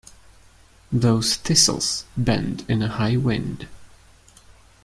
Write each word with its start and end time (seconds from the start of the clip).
Those 0.91 1.35
thistles 1.35 2.05
bend 2.17 2.65
in 2.67 2.81
a 2.81 2.87
high 2.87 3.17
wind. 3.17 3.67